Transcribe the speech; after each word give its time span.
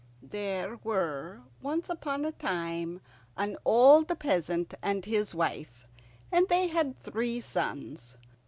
There 0.23 0.79
were 0.83 1.41
once 1.61 1.87
upon 1.87 2.25
a 2.25 2.31
time 2.31 3.01
an 3.37 3.55
old 3.63 4.07
peasant 4.17 4.73
and 4.81 5.05
his 5.05 5.35
wife, 5.35 5.87
and 6.31 6.49
they 6.49 6.69
had 6.69 6.97
three 6.97 7.39
sons. 7.39 8.17